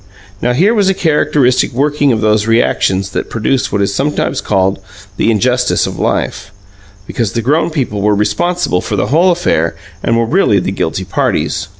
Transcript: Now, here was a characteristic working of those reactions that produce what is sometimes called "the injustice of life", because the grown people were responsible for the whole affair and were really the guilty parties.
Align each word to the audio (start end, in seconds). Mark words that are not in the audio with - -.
Now, 0.41 0.53
here 0.53 0.73
was 0.73 0.89
a 0.89 0.95
characteristic 0.95 1.73
working 1.73 2.11
of 2.11 2.21
those 2.21 2.47
reactions 2.47 3.11
that 3.11 3.29
produce 3.29 3.71
what 3.71 3.83
is 3.83 3.93
sometimes 3.93 4.41
called 4.41 4.79
"the 5.17 5.29
injustice 5.29 5.85
of 5.85 5.99
life", 5.99 6.49
because 7.05 7.33
the 7.33 7.43
grown 7.43 7.69
people 7.69 8.01
were 8.01 8.15
responsible 8.15 8.81
for 8.81 8.95
the 8.95 9.05
whole 9.13 9.29
affair 9.31 9.75
and 10.01 10.17
were 10.17 10.25
really 10.25 10.57
the 10.59 10.71
guilty 10.71 11.05
parties. 11.05 11.67